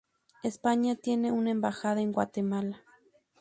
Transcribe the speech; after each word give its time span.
España 0.41 0.95
tienen 0.95 1.35
una 1.35 1.51
embajada 1.51 2.01
en 2.01 2.11
Guatemala. 2.11 2.83